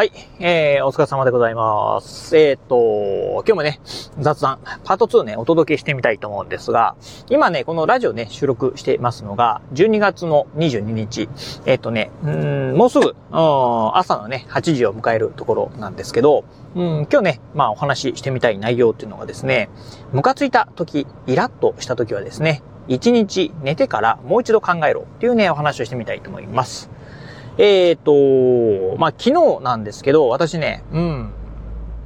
[0.00, 0.12] はい。
[0.38, 2.34] えー、お疲れ様でございます。
[2.34, 3.80] えっ、ー、と、今日もね、
[4.18, 6.96] 雑談、パート2ね、お届けしてみたいと思うんですが、
[7.28, 11.28] 今ね、このラジオね、収録してますのが、12月の22日。
[11.66, 16.44] えっ、ー、とね、うん、もうすぐ、朝のね、8時を迎えるところなんですけど、
[16.74, 19.68] うん、今日ね、まあお話ししてみたい内容っていうのがですね、
[20.14, 26.88] ムカついた時、イラッとした時はですね、1日寝てからもう一度考えろっていうね、お話をしてみたいと思います。
[27.58, 31.32] えっ、ー、と、まあ、昨日なんですけど、私ね、うん。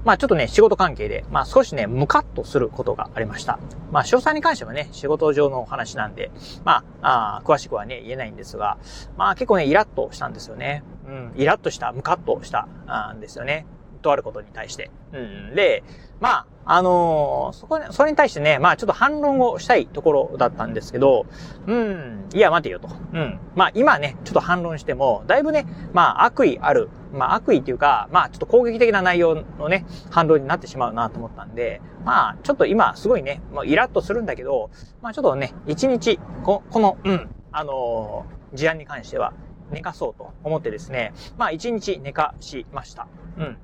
[0.04, 3.58] まあ、ちょっとね、仕事関係で、まあ、少しね、ムカッとすることがありました。
[3.90, 6.30] まあ、詳細に関してはね、仕事上のお話なんで、
[6.64, 8.76] まあ、あ詳しくはね、言えないんですが、
[9.16, 10.82] まあ、結構ね、イラッとしたんですよね。
[11.06, 12.66] うん、イラッとした、ムカッとした
[13.12, 13.66] んですよね。
[14.04, 14.90] とあることに対して。
[15.12, 15.54] うん。
[15.54, 15.82] で、
[16.20, 21.26] まあ、あのー、そこ、それに対してね、まあちょっと反論をしたいところだったんですけど、
[21.66, 22.88] うん、いや待てよと。
[23.12, 23.40] うん。
[23.54, 34.70] まあ今ね、ちょっと反論しても、だいぶね、まあ悪意ある、まあ悪意っていうか、まあちょっと攻撃的な内容のね、反論になってしまうなと思ったんで、まあちょっと今すごいね、もうイラッとするんだけど、
[35.02, 39.32] まあちょっとね、一日、ここの、うん、あのー、事案に関しては、
[39.70, 43.06] 寝かそうと思ってですね、まあ一日寝かしました。
[43.38, 43.56] うん。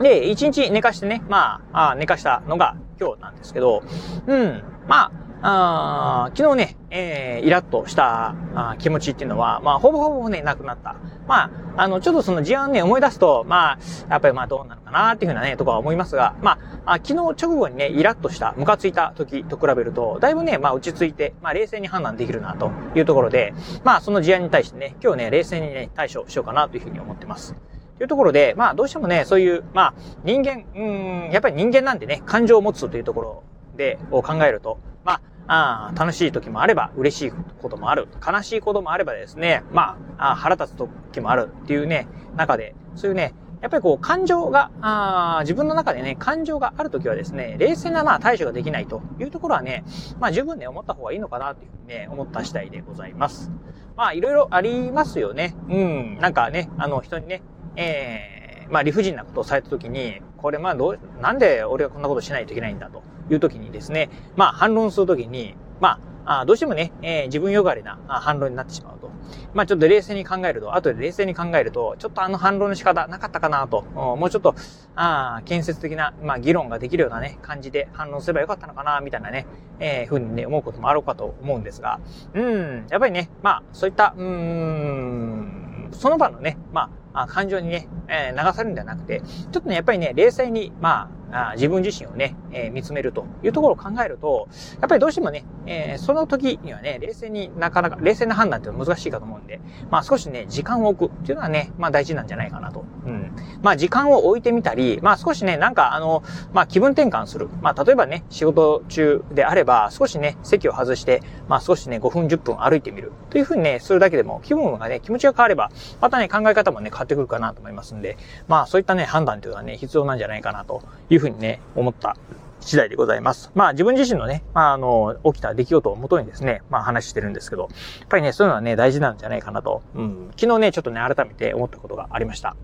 [0.00, 3.82] で、一日寝かしてね、まあ、あ寝かしたのが今日なんですけど、
[4.26, 10.96] うん、まあ、あ昨日ね、えー、イラッとしたあ気持ちっていうのは、まあ、ほぼほぼね、なくなった。
[11.28, 11.44] ま
[11.76, 13.78] あ、あの、ちょっとその事案ね、思い出すと、まあ、
[14.10, 27.54] やっぱりまあ、どうなのかなっていうふうなね、とこは思いますが、まあ、あ昨日直後にね、イラッとした、ムカついた時と比べると、だいぶね、まあ、落ち着いて、まあ、冷静に判断できるな、というところで、まあ、その事案に対してね、今日ね、冷静にね、対処しようかな、というふうに思ってます。
[27.98, 33.44] というところで、まあどうしてもね、そういう、まあ人間、うん、やっぱり人間なんでね、感情を持つというところ
[33.76, 38.06] で、を考えると、まあ、あ楽しい時もあれば、嬉しいこともある。
[38.24, 49.84] 悲しいこともあればですね、まあ、あ腹立つ時もあるっていうね、中で、そういうね、やっぱりこう、感情が、あ自分の中でね、感情があるときはですね、冷静なまあ対処ができないというところはね、
[50.20, 53.50] まあ十分ね、思った方がいいのかなというふうにね、思った次第でございます。
[53.96, 55.56] まあいろいろありますよね。
[55.68, 56.18] うん。
[56.18, 57.42] なんかね、あの人にね、
[57.78, 69.10] えー、まあ理不尽なことをされたときに、これまあどう、なんで俺はこんなことしないといけないんだというときにですね、まあ反論するときに、まあ、あどうしてもね、えー、自分よがれな反論になってしまうと。
[69.54, 74.54] まあちょっと冷静に考えると、後で冷静に考えると、ちょっとあの反論の仕方なかったかなと、もうちょっと、
[74.94, 79.46] あ建設的な、まあ議論ができるようなね、感じで反論すればよかったのかな、みたいなね、
[79.78, 82.00] えー、ふうにね、思うこともあろうかと思うんですが、
[82.34, 86.90] うん、やっぱりね、まあそういった、うーん、その場のね、まあ
[87.28, 94.48] 感情にね、流されるんじゃなくて、ちょっとね、やっぱりね、冷静に、まああ、自分自身をね、えー、見つめるというところを考えると、
[94.80, 102.84] やっぱりどうしてもね、えー、その時にはね、冷静になかなか、冷静な判断っていうのは難しいかと思うんで、まあ少しね、時間を置くっていうのはね、まあ大事なんじゃないかなと。
[103.06, 103.32] うん。
[103.62, 106.22] まあ時間を置いてみたり、まあ少しね、なんかあの、
[106.52, 107.48] まあ気分転換する。
[107.60, 113.12] まあ例えばね、仕事中であれば、少しね、席を外して、まあ少しね、5分10分歩いてみる。
[113.30, 118.16] というふうにね、するだけでも、気分がね、気持ちが変われば、またね、考え方もね、変わってくるかなと思いますんで、
[118.46, 122.16] まあそういったね、判断というのはね、必要なんじゃないかなといういうふうにね、思った
[122.60, 123.50] 次第でございます。
[123.54, 127.68] まあ自分自身のね、まああの、起きた出来事をもとにですね、まあ話してるんですけど、や
[128.06, 132.56] っぱりね、そういうのはね、大事なんじゃないかなと、うん、昨日ね、ちょっとね、改めて思ったことがありました。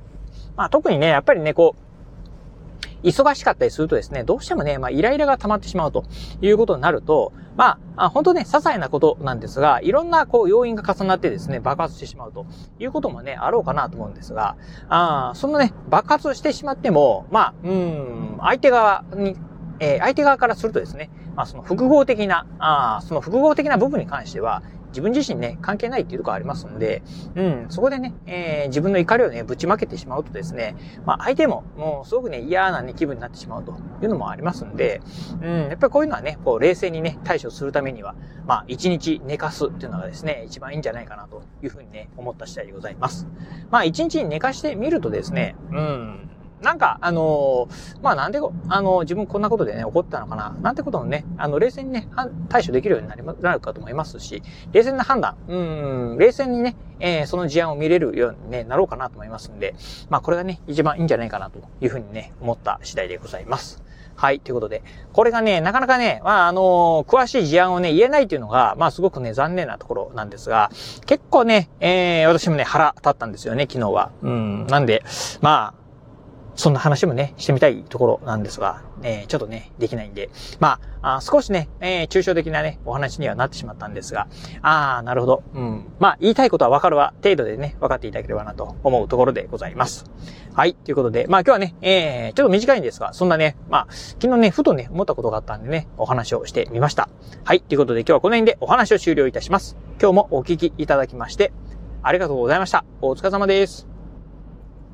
[0.57, 1.85] まあ特にね、やっぱりね、こう、
[3.05, 6.05] 忙しかったりするとですね、どうしてもね、まあ、イライラが溜まってしまうと
[6.41, 12.47] いうことになると、まあ、本当ね、些細なことなんですが、いろんなこう要因が重なってですね、爆発してしまうと
[12.79, 14.57] いうこともね、あろうかなと思うんですが、
[14.89, 19.37] あそのね、爆発してしまっても、まあ、うん、相手側に
[19.81, 27.03] えー、相手側からするとですね、まあ、その複合的な、あその複合的な部分に関しては、自分自身ね、関係ないっていうところありますんで、
[27.35, 33.73] うん、そこでね、えー、自分の怒りをね、ぶちまけてしまうとですね、まあ相手ももうすごくね、嫌なね、気分になってしまうと
[34.03, 35.03] いうのもありますんで、
[35.43, 38.15] うん、やっぱりこういうのはね、こう冷静にね、対処するためには、
[38.47, 43.27] まあ一日寝かすっていうのがですね、一番いいんじゃないかなというふうにね、思った次第でございます。
[43.73, 46.31] まあ一日寝かしてみるとですね、うん、
[46.65, 52.09] なんか、あのー、まあなんで、あのー、自分こんなことでね、怒ったのかな、なんてこともね、あの、冷静にね、
[52.49, 55.57] 対処できるようになりなるかと思いますし、冷静な判断、う
[56.15, 59.75] ん、冷静にね、えー、その事案を見れるように、ね、なろうかなと思いますんで、
[60.09, 63.85] まあこれがね、一番いいんじゃないかなというふうにね、思った次第でございます。
[64.17, 64.83] はい、ということで、
[65.13, 70.71] これがね、なかなかね、まあ、あの、詳しい事案をね、言えないっていうのが、まあ、すごくね、残念なところなんですが、
[71.07, 74.13] 結構ね、えー、私もね、腹立ったんですよね、昨日は。
[74.23, 75.03] うん、なんで、
[75.41, 75.84] まあ、
[76.57, 80.31] そんな話もね、してみたいところなんですが、えー、ちょっとね、できないんで、
[80.61, 84.29] まあ、あ少しね、えー、抽象的なね、お話にはなってしまったんですが、
[84.63, 85.43] ああ、なるほど。
[85.55, 85.93] うん。
[85.99, 90.05] まあ、言いたいことはわかるわ、程度でね、分かっていただければなと思うところでございます。
[90.55, 90.75] はい。
[90.75, 97.09] ということで、まあ今日はね、えー、ちょっと短いんですが、そんなね、まあ、昨日ね、ふとね、思ったことがあったんでね、お話をしてみました。
[97.45, 97.61] はい。
[97.61, 99.77] ということで今日はこの辺でお話を終了いたします。
[100.01, 101.53] 今日もお聞きいただきまして、
[102.03, 102.85] ありがとうございました。
[103.01, 103.94] お疲れ様です。